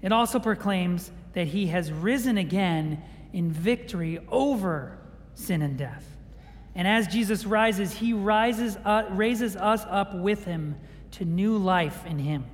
It 0.00 0.10
also 0.10 0.38
proclaims 0.38 1.10
that 1.34 1.48
he 1.48 1.66
has 1.66 1.92
risen 1.92 2.38
again 2.38 3.02
in 3.34 3.52
victory 3.52 4.20
over 4.28 4.96
sin 5.34 5.60
and 5.60 5.76
death. 5.76 6.06
And 6.74 6.88
as 6.88 7.08
Jesus 7.08 7.44
rises, 7.44 7.92
he 7.92 8.14
rises 8.14 8.78
up, 8.86 9.08
raises 9.10 9.54
us 9.54 9.84
up 9.86 10.14
with 10.14 10.46
him 10.46 10.76
to 11.10 11.26
new 11.26 11.58
life 11.58 12.06
in 12.06 12.18
him. 12.18 12.46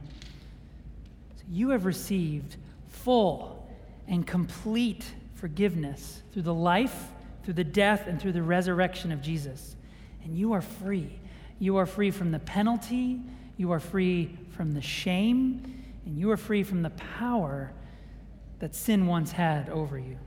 So 1.36 1.44
you 1.48 1.68
have 1.68 1.84
received 1.84 2.56
full 2.88 3.70
and 4.08 4.26
complete 4.26 5.04
forgiveness 5.36 6.22
through 6.32 6.42
the 6.42 6.52
life, 6.52 7.12
through 7.48 7.54
the 7.54 7.64
death, 7.64 8.06
and 8.06 8.20
through 8.20 8.32
the 8.32 8.42
resurrection 8.42 9.10
of 9.10 9.22
Jesus. 9.22 9.74
And 10.22 10.36
you 10.36 10.52
are 10.52 10.60
free. 10.60 11.18
You 11.58 11.78
are 11.78 11.86
free 11.86 12.10
from 12.10 12.30
the 12.30 12.40
penalty, 12.40 13.22
you 13.56 13.72
are 13.72 13.80
free 13.80 14.36
from 14.50 14.74
the 14.74 14.82
shame, 14.82 15.82
and 16.04 16.18
you 16.18 16.30
are 16.30 16.36
free 16.36 16.62
from 16.62 16.82
the 16.82 16.90
power 16.90 17.72
that 18.58 18.74
sin 18.74 19.06
once 19.06 19.32
had 19.32 19.70
over 19.70 19.98
you. 19.98 20.18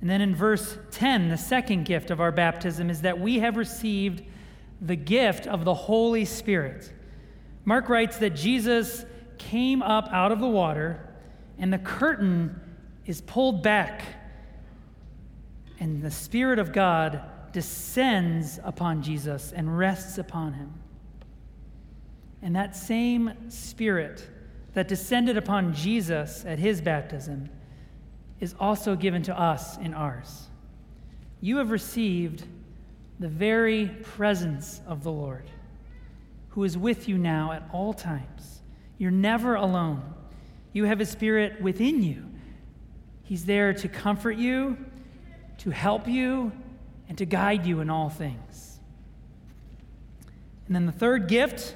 And 0.00 0.10
then 0.10 0.22
in 0.22 0.34
verse 0.34 0.76
10, 0.90 1.28
the 1.28 1.38
second 1.38 1.84
gift 1.84 2.10
of 2.10 2.20
our 2.20 2.32
baptism 2.32 2.90
is 2.90 3.02
that 3.02 3.20
we 3.20 3.38
have 3.38 3.56
received 3.56 4.24
the 4.80 4.96
gift 4.96 5.46
of 5.46 5.64
the 5.64 5.74
Holy 5.74 6.24
Spirit. 6.24 6.92
Mark 7.64 7.88
writes 7.88 8.16
that 8.16 8.30
Jesus 8.30 9.04
came 9.38 9.82
up 9.82 10.08
out 10.10 10.32
of 10.32 10.40
the 10.40 10.48
water, 10.48 11.08
and 11.60 11.72
the 11.72 11.78
curtain 11.78 12.60
is 13.06 13.20
pulled 13.20 13.62
back, 13.62 14.02
and 15.80 16.02
the 16.02 16.10
Spirit 16.10 16.58
of 16.58 16.72
God 16.72 17.22
descends 17.52 18.58
upon 18.64 19.02
Jesus 19.02 19.52
and 19.52 19.78
rests 19.78 20.18
upon 20.18 20.54
him. 20.54 20.74
And 22.42 22.54
that 22.56 22.76
same 22.76 23.32
Spirit 23.48 24.26
that 24.74 24.88
descended 24.88 25.36
upon 25.36 25.74
Jesus 25.74 26.44
at 26.44 26.58
his 26.58 26.80
baptism 26.80 27.48
is 28.40 28.54
also 28.60 28.94
given 28.94 29.22
to 29.24 29.38
us 29.38 29.76
in 29.78 29.94
ours. 29.94 30.48
You 31.40 31.58
have 31.58 31.70
received 31.70 32.44
the 33.18 33.28
very 33.28 33.88
presence 33.88 34.80
of 34.86 35.02
the 35.02 35.10
Lord, 35.10 35.50
who 36.50 36.64
is 36.64 36.78
with 36.78 37.08
you 37.08 37.18
now 37.18 37.52
at 37.52 37.68
all 37.72 37.92
times. 37.92 38.62
You're 38.98 39.10
never 39.10 39.54
alone. 39.54 40.02
You 40.72 40.84
have 40.84 40.98
His 40.98 41.08
Spirit 41.08 41.60
within 41.60 42.02
you. 42.02 42.24
He's 43.22 43.44
there 43.44 43.72
to 43.74 43.88
comfort 43.88 44.36
you, 44.36 44.76
to 45.58 45.70
help 45.70 46.06
you, 46.06 46.52
and 47.08 47.16
to 47.18 47.24
guide 47.24 47.66
you 47.66 47.80
in 47.80 47.90
all 47.90 48.10
things. 48.10 48.78
And 50.66 50.76
then 50.76 50.86
the 50.86 50.92
third 50.92 51.28
gift 51.28 51.74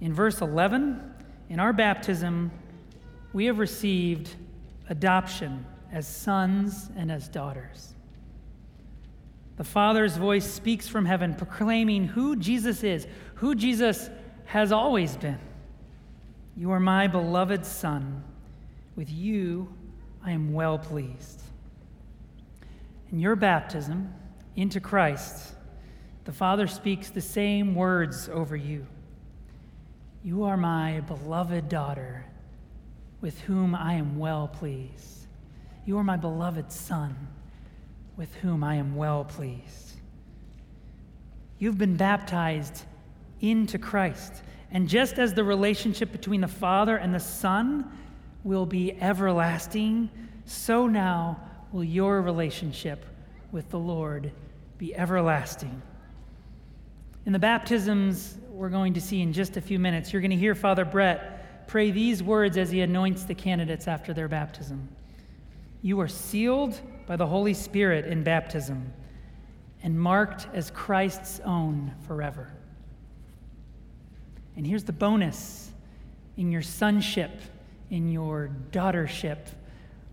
in 0.00 0.12
verse 0.12 0.40
11 0.40 1.00
in 1.48 1.58
our 1.58 1.72
baptism, 1.72 2.50
we 3.32 3.46
have 3.46 3.58
received 3.58 4.34
adoption 4.88 5.64
as 5.92 6.06
sons 6.06 6.90
and 6.96 7.10
as 7.10 7.28
daughters. 7.28 7.94
The 9.56 9.64
Father's 9.64 10.16
voice 10.16 10.50
speaks 10.50 10.88
from 10.88 11.04
heaven, 11.04 11.34
proclaiming 11.34 12.06
who 12.06 12.36
Jesus 12.36 12.82
is, 12.84 13.06
who 13.36 13.54
Jesus 13.54 14.08
has 14.46 14.72
always 14.72 15.16
been. 15.16 15.38
You 16.56 16.70
are 16.72 16.80
my 16.80 17.06
beloved 17.06 17.64
Son. 17.64 18.22
With 18.96 19.10
you, 19.10 19.74
I 20.24 20.32
am 20.32 20.52
well 20.52 20.78
pleased. 20.78 21.42
In 23.12 23.18
your 23.18 23.34
baptism 23.34 24.14
into 24.54 24.80
Christ, 24.80 25.54
the 26.24 26.32
Father 26.32 26.66
speaks 26.66 27.10
the 27.10 27.20
same 27.20 27.74
words 27.74 28.28
over 28.28 28.54
you. 28.54 28.86
You 30.22 30.44
are 30.44 30.56
my 30.56 31.00
beloved 31.00 31.68
daughter, 31.68 32.24
with 33.20 33.40
whom 33.40 33.74
I 33.74 33.94
am 33.94 34.18
well 34.18 34.46
pleased. 34.48 35.26
You 35.86 35.98
are 35.98 36.04
my 36.04 36.16
beloved 36.16 36.70
Son, 36.70 37.16
with 38.16 38.32
whom 38.36 38.62
I 38.62 38.76
am 38.76 38.94
well 38.94 39.24
pleased. 39.24 39.96
You've 41.58 41.78
been 41.78 41.96
baptized 41.96 42.84
into 43.40 43.78
Christ. 43.78 44.42
And 44.70 44.88
just 44.88 45.18
as 45.18 45.34
the 45.34 45.42
relationship 45.42 46.12
between 46.12 46.42
the 46.42 46.48
Father 46.48 46.96
and 46.96 47.12
the 47.12 47.18
Son 47.18 47.90
will 48.44 48.66
be 48.66 48.92
everlasting, 49.00 50.10
so 50.44 50.86
now 50.86 51.40
will 51.72 51.84
your 51.84 52.20
relationship 52.22 53.04
with 53.52 53.68
the 53.70 53.78
Lord 53.78 54.30
be 54.78 54.94
everlasting. 54.94 55.82
In 57.26 57.32
the 57.32 57.38
baptisms 57.38 58.38
we're 58.50 58.68
going 58.68 58.94
to 58.94 59.00
see 59.00 59.20
in 59.20 59.32
just 59.32 59.56
a 59.56 59.60
few 59.60 59.78
minutes, 59.78 60.12
you're 60.12 60.22
going 60.22 60.30
to 60.30 60.36
hear 60.36 60.54
Father 60.54 60.84
Brett 60.84 61.66
pray 61.66 61.90
these 61.90 62.22
words 62.22 62.56
as 62.56 62.70
he 62.70 62.80
anoints 62.80 63.24
the 63.24 63.34
candidates 63.34 63.86
after 63.86 64.12
their 64.12 64.28
baptism. 64.28 64.88
You 65.82 66.00
are 66.00 66.08
sealed 66.08 66.78
by 67.06 67.16
the 67.16 67.26
Holy 67.26 67.54
Spirit 67.54 68.06
in 68.06 68.22
baptism 68.22 68.92
and 69.82 69.98
marked 69.98 70.46
as 70.52 70.70
Christ's 70.70 71.40
own 71.40 71.92
forever. 72.06 72.52
And 74.56 74.66
here's 74.66 74.84
the 74.84 74.92
bonus 74.92 75.70
in 76.36 76.50
your 76.50 76.62
sonship, 76.62 77.30
in 77.90 78.10
your 78.10 78.50
daughtership 78.72 79.38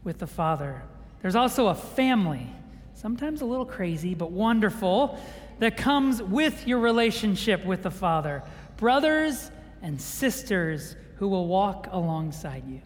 with 0.03 0.19
the 0.19 0.27
Father. 0.27 0.83
There's 1.21 1.35
also 1.35 1.67
a 1.67 1.75
family, 1.75 2.47
sometimes 2.93 3.41
a 3.41 3.45
little 3.45 3.65
crazy, 3.65 4.13
but 4.15 4.31
wonderful, 4.31 5.19
that 5.59 5.77
comes 5.77 6.21
with 6.21 6.67
your 6.67 6.79
relationship 6.79 7.65
with 7.65 7.83
the 7.83 7.91
Father. 7.91 8.43
Brothers 8.77 9.51
and 9.81 9.99
sisters 9.99 10.95
who 11.15 11.27
will 11.27 11.47
walk 11.47 11.87
alongside 11.91 12.63
you. 12.67 12.81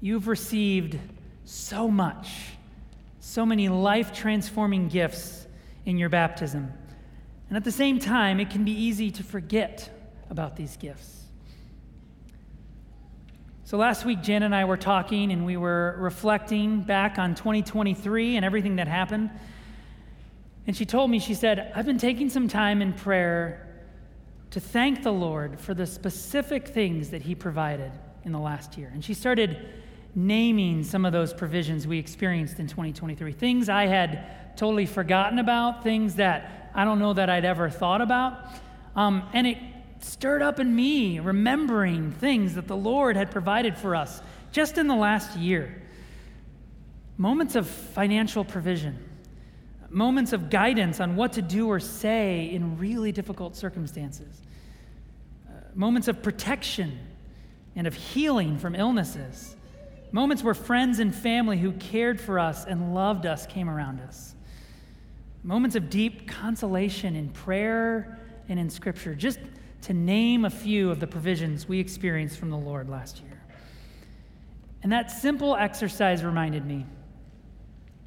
You've 0.00 0.28
received 0.28 0.98
so 1.44 1.88
much, 1.88 2.28
so 3.20 3.44
many 3.44 3.68
life 3.68 4.12
transforming 4.12 4.88
gifts 4.88 5.46
in 5.84 5.98
your 5.98 6.08
baptism. 6.08 6.72
And 7.48 7.56
at 7.56 7.64
the 7.64 7.72
same 7.72 7.98
time, 7.98 8.40
it 8.40 8.50
can 8.50 8.64
be 8.64 8.72
easy 8.72 9.10
to 9.10 9.22
forget 9.22 9.90
about 10.30 10.56
these 10.56 10.76
gifts. 10.76 11.24
So 13.70 13.76
last 13.76 14.04
week, 14.04 14.20
Jen 14.20 14.42
and 14.42 14.52
I 14.52 14.64
were 14.64 14.76
talking 14.76 15.30
and 15.30 15.46
we 15.46 15.56
were 15.56 15.94
reflecting 16.00 16.80
back 16.80 17.20
on 17.20 17.36
2023 17.36 18.34
and 18.34 18.44
everything 18.44 18.74
that 18.74 18.88
happened. 18.88 19.30
And 20.66 20.76
she 20.76 20.84
told 20.84 21.08
me, 21.08 21.20
she 21.20 21.34
said, 21.34 21.70
I've 21.76 21.86
been 21.86 21.96
taking 21.96 22.30
some 22.30 22.48
time 22.48 22.82
in 22.82 22.92
prayer 22.92 23.84
to 24.50 24.58
thank 24.58 25.04
the 25.04 25.12
Lord 25.12 25.60
for 25.60 25.72
the 25.72 25.86
specific 25.86 26.66
things 26.66 27.10
that 27.10 27.22
He 27.22 27.36
provided 27.36 27.92
in 28.24 28.32
the 28.32 28.40
last 28.40 28.76
year. 28.76 28.90
And 28.92 29.04
she 29.04 29.14
started 29.14 29.68
naming 30.16 30.82
some 30.82 31.04
of 31.04 31.12
those 31.12 31.32
provisions 31.32 31.86
we 31.86 31.96
experienced 31.96 32.58
in 32.58 32.66
2023. 32.66 33.30
Things 33.30 33.68
I 33.68 33.86
had 33.86 34.56
totally 34.56 34.86
forgotten 34.86 35.38
about, 35.38 35.84
things 35.84 36.16
that 36.16 36.72
I 36.74 36.84
don't 36.84 36.98
know 36.98 37.12
that 37.12 37.30
I'd 37.30 37.44
ever 37.44 37.70
thought 37.70 38.00
about. 38.00 38.48
Um, 38.96 39.28
and 39.32 39.46
it 39.46 39.58
stirred 40.04 40.42
up 40.42 40.58
in 40.60 40.74
me 40.74 41.20
remembering 41.20 42.12
things 42.12 42.54
that 42.54 42.66
the 42.66 42.76
Lord 42.76 43.16
had 43.16 43.30
provided 43.30 43.76
for 43.76 43.94
us 43.94 44.22
just 44.52 44.78
in 44.78 44.86
the 44.86 44.96
last 44.96 45.36
year. 45.38 45.82
moments 47.16 47.54
of 47.54 47.68
financial 47.68 48.44
provision, 48.44 48.98
moments 49.90 50.32
of 50.32 50.48
guidance 50.48 51.00
on 51.00 51.16
what 51.16 51.34
to 51.34 51.42
do 51.42 51.68
or 51.68 51.78
say 51.78 52.48
in 52.50 52.78
really 52.78 53.12
difficult 53.12 53.54
circumstances, 53.54 54.40
uh, 55.46 55.52
moments 55.74 56.08
of 56.08 56.22
protection 56.22 56.98
and 57.76 57.86
of 57.86 57.92
healing 57.92 58.58
from 58.58 58.74
illnesses, 58.74 59.54
moments 60.12 60.42
where 60.42 60.54
friends 60.54 60.98
and 60.98 61.14
family 61.14 61.58
who 61.58 61.72
cared 61.72 62.18
for 62.18 62.38
us 62.38 62.64
and 62.64 62.94
loved 62.94 63.26
us 63.26 63.46
came 63.46 63.68
around 63.68 64.00
us, 64.00 64.34
moments 65.42 65.76
of 65.76 65.90
deep 65.90 66.26
consolation 66.26 67.14
in 67.16 67.28
prayer 67.28 68.18
and 68.48 68.58
in 68.58 68.70
Scripture, 68.70 69.14
just 69.14 69.38
to 69.82 69.94
name 69.94 70.44
a 70.44 70.50
few 70.50 70.90
of 70.90 71.00
the 71.00 71.06
provisions 71.06 71.68
we 71.68 71.78
experienced 71.78 72.38
from 72.38 72.50
the 72.50 72.56
Lord 72.56 72.88
last 72.88 73.20
year. 73.20 73.40
And 74.82 74.92
that 74.92 75.10
simple 75.10 75.56
exercise 75.56 76.24
reminded 76.24 76.64
me 76.64 76.86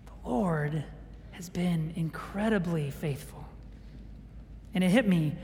the 0.06 0.30
Lord 0.30 0.84
has 1.32 1.50
been 1.50 1.94
incredibly 1.96 2.92
faithful. 2.92 3.44
And 4.74 4.84
it 4.84 4.90
hit 4.90 5.08
me 5.08 5.36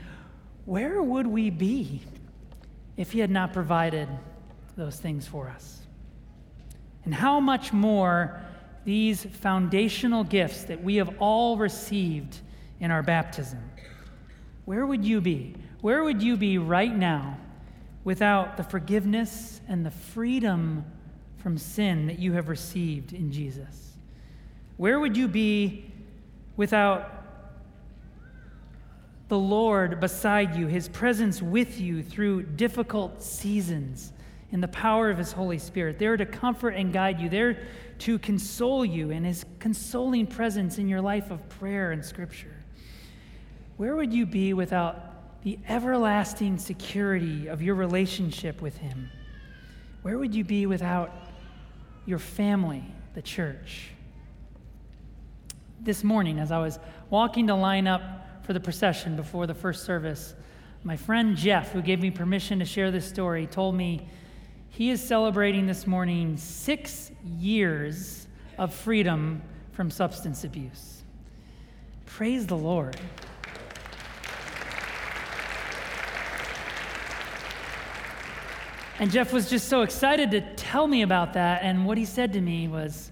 where 0.64 1.02
would 1.02 1.26
we 1.26 1.50
be 1.50 2.02
if 2.96 3.12
He 3.12 3.18
had 3.20 3.30
not 3.30 3.52
provided 3.52 4.08
those 4.76 4.96
things 4.96 5.26
for 5.26 5.48
us? 5.48 5.80
And 7.04 7.14
how 7.14 7.40
much 7.40 7.72
more 7.72 8.40
these 8.84 9.24
foundational 9.24 10.24
gifts 10.24 10.64
that 10.64 10.82
we 10.82 10.96
have 10.96 11.14
all 11.18 11.56
received 11.56 12.38
in 12.80 12.90
our 12.90 13.02
baptism. 13.02 13.60
Where 14.64 14.86
would 14.86 15.04
you 15.04 15.20
be? 15.20 15.54
Where 15.80 16.04
would 16.04 16.22
you 16.22 16.36
be 16.36 16.58
right 16.58 16.94
now 16.94 17.38
without 18.04 18.56
the 18.56 18.64
forgiveness 18.64 19.60
and 19.68 19.84
the 19.84 19.90
freedom 19.90 20.84
from 21.38 21.56
sin 21.56 22.06
that 22.06 22.18
you 22.18 22.32
have 22.32 22.48
received 22.48 23.12
in 23.12 23.32
Jesus? 23.32 23.94
Where 24.76 25.00
would 25.00 25.16
you 25.16 25.28
be 25.28 25.90
without 26.56 27.20
the 29.28 29.38
Lord 29.38 30.00
beside 30.00 30.56
you, 30.56 30.66
His 30.66 30.88
presence 30.88 31.40
with 31.40 31.80
you 31.80 32.02
through 32.02 32.42
difficult 32.42 33.22
seasons 33.22 34.12
in 34.50 34.60
the 34.60 34.68
power 34.68 35.08
of 35.08 35.16
His 35.16 35.32
Holy 35.32 35.58
Spirit, 35.58 35.98
there 35.98 36.16
to 36.16 36.26
comfort 36.26 36.70
and 36.70 36.92
guide 36.92 37.20
you, 37.20 37.28
there 37.28 37.62
to 38.00 38.18
console 38.18 38.84
you 38.84 39.10
in 39.10 39.22
His 39.24 39.44
consoling 39.60 40.26
presence 40.26 40.78
in 40.78 40.88
your 40.88 41.00
life 41.00 41.30
of 41.30 41.48
prayer 41.48 41.92
and 41.92 42.04
Scripture? 42.04 42.56
Where 43.76 43.94
would 43.94 44.12
you 44.12 44.26
be 44.26 44.52
without 44.52 45.09
the 45.42 45.58
everlasting 45.68 46.58
security 46.58 47.46
of 47.46 47.62
your 47.62 47.74
relationship 47.74 48.60
with 48.60 48.76
Him? 48.76 49.10
Where 50.02 50.18
would 50.18 50.34
you 50.34 50.44
be 50.44 50.66
without 50.66 51.12
your 52.06 52.18
family, 52.18 52.84
the 53.14 53.22
church? 53.22 53.90
This 55.80 56.04
morning, 56.04 56.38
as 56.38 56.52
I 56.52 56.58
was 56.58 56.78
walking 57.08 57.46
to 57.46 57.54
line 57.54 57.86
up 57.86 58.44
for 58.44 58.52
the 58.52 58.60
procession 58.60 59.16
before 59.16 59.46
the 59.46 59.54
first 59.54 59.84
service, 59.84 60.34
my 60.82 60.96
friend 60.96 61.36
Jeff, 61.36 61.72
who 61.72 61.82
gave 61.82 62.00
me 62.00 62.10
permission 62.10 62.58
to 62.58 62.64
share 62.64 62.90
this 62.90 63.06
story, 63.06 63.46
told 63.46 63.74
me 63.74 64.08
he 64.70 64.90
is 64.90 65.02
celebrating 65.02 65.66
this 65.66 65.86
morning 65.86 66.36
six 66.36 67.10
years 67.38 68.26
of 68.56 68.72
freedom 68.72 69.42
from 69.72 69.90
substance 69.90 70.44
abuse. 70.44 71.02
Praise 72.06 72.46
the 72.46 72.56
Lord. 72.56 72.98
And 79.00 79.10
Jeff 79.10 79.32
was 79.32 79.48
just 79.48 79.70
so 79.70 79.80
excited 79.80 80.30
to 80.32 80.42
tell 80.56 80.86
me 80.86 81.00
about 81.00 81.32
that. 81.32 81.62
And 81.62 81.86
what 81.86 81.96
he 81.96 82.04
said 82.04 82.34
to 82.34 82.40
me 82.40 82.68
was 82.68 83.10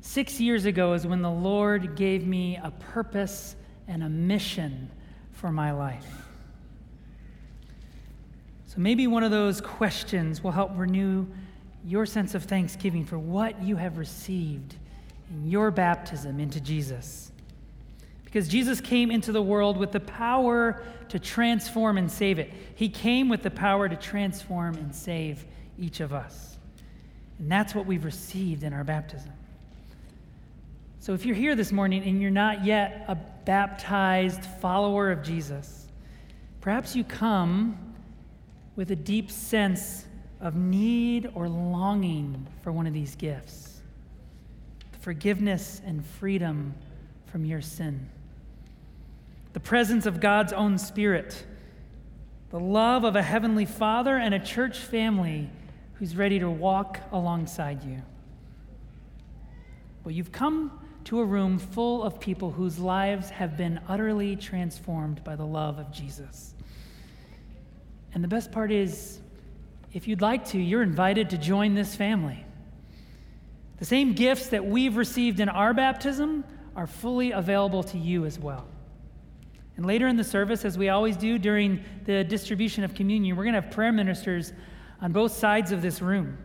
six 0.00 0.40
years 0.40 0.64
ago 0.64 0.92
is 0.94 1.06
when 1.06 1.22
the 1.22 1.30
Lord 1.30 1.94
gave 1.94 2.26
me 2.26 2.58
a 2.60 2.72
purpose 2.72 3.54
and 3.86 4.02
a 4.02 4.08
mission 4.08 4.90
for 5.30 5.52
my 5.52 5.70
life. 5.70 6.04
So 8.66 8.78
maybe 8.78 9.06
one 9.06 9.22
of 9.22 9.30
those 9.30 9.60
questions 9.60 10.42
will 10.42 10.50
help 10.50 10.72
renew 10.74 11.28
your 11.84 12.04
sense 12.04 12.34
of 12.34 12.42
thanksgiving 12.42 13.04
for 13.04 13.20
what 13.20 13.62
you 13.62 13.76
have 13.76 13.98
received 13.98 14.74
in 15.30 15.48
your 15.48 15.70
baptism 15.70 16.40
into 16.40 16.60
Jesus. 16.60 17.30
Because 18.30 18.46
Jesus 18.46 18.80
came 18.80 19.10
into 19.10 19.32
the 19.32 19.42
world 19.42 19.76
with 19.76 19.90
the 19.90 19.98
power 19.98 20.84
to 21.08 21.18
transform 21.18 21.98
and 21.98 22.08
save 22.08 22.38
it. 22.38 22.52
He 22.76 22.88
came 22.88 23.28
with 23.28 23.42
the 23.42 23.50
power 23.50 23.88
to 23.88 23.96
transform 23.96 24.76
and 24.76 24.94
save 24.94 25.44
each 25.76 25.98
of 25.98 26.12
us. 26.12 26.56
And 27.40 27.50
that's 27.50 27.74
what 27.74 27.86
we've 27.86 28.04
received 28.04 28.62
in 28.62 28.72
our 28.72 28.84
baptism. 28.84 29.32
So 31.00 31.12
if 31.12 31.26
you're 31.26 31.34
here 31.34 31.56
this 31.56 31.72
morning 31.72 32.04
and 32.04 32.22
you're 32.22 32.30
not 32.30 32.64
yet 32.64 33.04
a 33.08 33.16
baptized 33.16 34.44
follower 34.44 35.10
of 35.10 35.24
Jesus, 35.24 35.88
perhaps 36.60 36.94
you 36.94 37.02
come 37.02 37.76
with 38.76 38.92
a 38.92 38.96
deep 38.96 39.28
sense 39.28 40.04
of 40.40 40.54
need 40.54 41.28
or 41.34 41.48
longing 41.48 42.46
for 42.62 42.70
one 42.70 42.86
of 42.86 42.94
these 42.94 43.16
gifts 43.16 43.80
the 44.92 44.98
forgiveness 44.98 45.82
and 45.84 46.04
freedom 46.04 46.74
from 47.26 47.44
your 47.44 47.60
sin 47.60 48.08
the 49.52 49.60
presence 49.60 50.06
of 50.06 50.20
God's 50.20 50.52
own 50.52 50.78
Spirit, 50.78 51.44
the 52.50 52.60
love 52.60 53.04
of 53.04 53.16
a 53.16 53.22
Heavenly 53.22 53.64
Father, 53.66 54.16
and 54.16 54.34
a 54.34 54.38
church 54.38 54.78
family 54.78 55.50
who's 55.94 56.16
ready 56.16 56.38
to 56.38 56.48
walk 56.48 57.00
alongside 57.12 57.84
you. 57.84 58.02
Well, 60.04 60.12
you've 60.12 60.32
come 60.32 60.80
to 61.04 61.20
a 61.20 61.24
room 61.24 61.58
full 61.58 62.02
of 62.02 62.20
people 62.20 62.50
whose 62.50 62.78
lives 62.78 63.30
have 63.30 63.56
been 63.56 63.80
utterly 63.88 64.36
transformed 64.36 65.22
by 65.24 65.36
the 65.36 65.44
love 65.44 65.78
of 65.78 65.90
Jesus. 65.92 66.54
And 68.14 68.24
the 68.24 68.28
best 68.28 68.52
part 68.52 68.72
is, 68.72 69.20
if 69.92 70.08
you'd 70.08 70.20
like 70.20 70.46
to, 70.48 70.58
you're 70.58 70.82
invited 70.82 71.30
to 71.30 71.38
join 71.38 71.74
this 71.74 71.94
family. 71.94 72.44
The 73.78 73.84
same 73.84 74.12
gifts 74.12 74.48
that 74.48 74.64
we've 74.64 74.96
received 74.96 75.40
in 75.40 75.48
our 75.48 75.74
baptism 75.74 76.44
are 76.76 76.86
fully 76.86 77.32
available 77.32 77.82
to 77.84 77.98
you 77.98 78.24
as 78.24 78.38
well. 78.38 78.66
And 79.80 79.86
later 79.86 80.08
in 80.08 80.16
the 80.16 80.24
service, 80.24 80.66
as 80.66 80.76
we 80.76 80.90
always 80.90 81.16
do 81.16 81.38
during 81.38 81.82
the 82.04 82.22
distribution 82.22 82.84
of 82.84 82.94
communion, 82.94 83.34
we're 83.34 83.44
going 83.44 83.54
to 83.54 83.62
have 83.62 83.70
prayer 83.70 83.92
ministers 83.92 84.52
on 85.00 85.10
both 85.10 85.32
sides 85.32 85.72
of 85.72 85.80
this 85.80 86.02
room. 86.02 86.36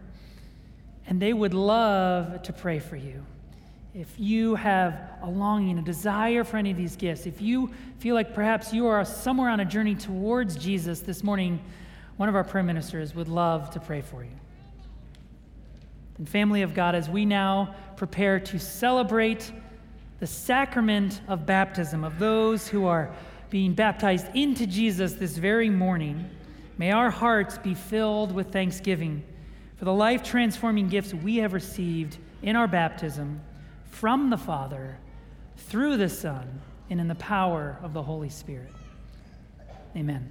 And 1.05 1.21
they 1.21 1.33
would 1.33 1.53
love 1.53 2.43
to 2.43 2.53
pray 2.53 2.79
for 2.79 2.95
you. 2.95 3.25
If 3.93 4.07
you 4.17 4.55
have 4.55 5.17
a 5.21 5.29
longing, 5.29 5.77
a 5.77 5.81
desire 5.81 6.45
for 6.45 6.55
any 6.55 6.71
of 6.71 6.77
these 6.77 6.95
gifts, 6.95 7.25
if 7.25 7.41
you 7.41 7.73
feel 7.99 8.15
like 8.15 8.33
perhaps 8.33 8.71
you 8.71 8.87
are 8.87 9.03
somewhere 9.03 9.49
on 9.49 9.59
a 9.59 9.65
journey 9.65 9.95
towards 9.95 10.55
Jesus 10.55 11.01
this 11.01 11.21
morning, 11.21 11.59
one 12.15 12.29
of 12.29 12.35
our 12.35 12.43
prayer 12.45 12.63
ministers 12.63 13.15
would 13.15 13.27
love 13.27 13.69
to 13.71 13.81
pray 13.81 13.99
for 13.99 14.23
you. 14.23 14.31
And, 16.19 16.29
family 16.29 16.61
of 16.61 16.73
God, 16.73 16.95
as 16.95 17.09
we 17.09 17.25
now 17.25 17.75
prepare 17.97 18.39
to 18.39 18.57
celebrate 18.57 19.51
the 20.19 20.27
sacrament 20.27 21.21
of 21.27 21.45
baptism 21.45 22.03
of 22.03 22.19
those 22.19 22.67
who 22.67 22.85
are 22.85 23.13
being 23.49 23.73
baptized 23.73 24.27
into 24.33 24.65
Jesus 24.65 25.13
this 25.13 25.37
very 25.37 25.69
morning, 25.69 26.29
may 26.77 26.91
our 26.91 27.09
hearts 27.09 27.57
be 27.57 27.73
filled 27.73 28.31
with 28.31 28.51
thanksgiving 28.51 29.23
for 29.77 29.85
the 29.85 29.93
life 29.93 30.23
transforming 30.23 30.87
gifts 30.87 31.13
we 31.13 31.37
have 31.37 31.53
received 31.53 32.17
in 32.41 32.55
our 32.55 32.67
baptism 32.67 33.41
from 33.85 34.29
the 34.29 34.37
Father, 34.37 34.97
through 35.57 35.97
the 35.97 36.09
Son, 36.09 36.61
and 36.89 36.99
in 36.99 37.07
the 37.07 37.15
power 37.15 37.77
of 37.81 37.93
the 37.93 38.03
Holy 38.03 38.29
Spirit. 38.29 38.71
Amen. 39.95 40.29